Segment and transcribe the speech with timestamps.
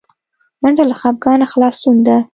[0.61, 2.17] منډه له خپګانه خلاصون ده